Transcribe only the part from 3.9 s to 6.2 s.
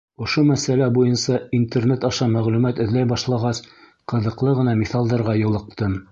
ҡыҙыҡлы ғына миҫалдарға юлыҡтым.